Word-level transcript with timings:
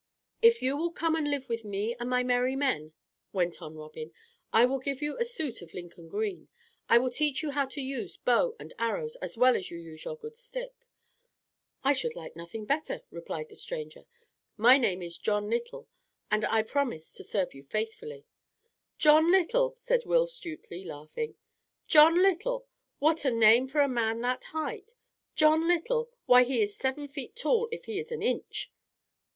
"If 0.41 0.63
you 0.63 0.75
will 0.77 0.89
come 0.89 1.13
and 1.15 1.29
live 1.29 1.47
with 1.47 1.63
me 1.63 1.95
and 1.99 2.09
my 2.09 2.23
Merry 2.23 2.55
Men," 2.55 2.93
went 3.33 3.61
on 3.61 3.77
Robin, 3.77 4.11
"I 4.51 4.65
will 4.65 4.79
give 4.79 4.99
you 4.99 5.15
a 5.19 5.23
suit 5.23 5.61
of 5.61 5.75
Lincoln 5.75 6.07
green. 6.09 6.49
I 6.89 6.97
will 6.97 7.11
teach 7.11 7.43
you 7.43 7.51
how 7.51 7.67
to 7.67 7.81
use 7.81 8.17
bow 8.17 8.55
and 8.59 8.73
arrows 8.79 9.15
as 9.17 9.37
well 9.37 9.55
as 9.55 9.69
you 9.69 9.77
use 9.77 10.03
your 10.03 10.17
good 10.17 10.35
stick." 10.35 10.73
"I 11.83 11.93
should 11.93 12.15
like 12.15 12.35
nothing 12.35 12.65
better," 12.65 13.03
replied 13.11 13.49
the 13.49 13.55
stranger. 13.55 14.05
"My 14.57 14.79
name 14.79 15.03
is 15.03 15.19
John 15.19 15.51
Little, 15.51 15.87
and 16.31 16.45
I 16.45 16.63
promise 16.63 17.13
to 17.13 17.23
serve 17.23 17.53
you 17.53 17.61
faithfully." 17.63 18.25
"John 18.97 19.29
Little!" 19.31 19.75
said 19.77 20.07
Will 20.07 20.25
Stutely 20.25 20.83
laughing. 20.83 21.35
"John 21.85 22.23
Little! 22.23 22.65
what 22.97 23.23
a 23.23 23.29
name 23.29 23.67
for 23.67 23.81
a 23.81 23.87
man 23.87 24.21
that 24.21 24.45
height! 24.45 24.95
John 25.35 25.67
Little! 25.67 26.09
why 26.25 26.41
he 26.43 26.59
is 26.63 26.75
seven 26.75 27.07
feet 27.07 27.35
tall 27.35 27.69
if 27.71 27.85
he 27.85 27.99
is 27.99 28.11
an 28.11 28.23
inch!" 28.23 28.71